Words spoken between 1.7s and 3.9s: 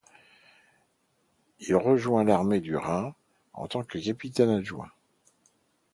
rejoint l'armée du Rhin en tant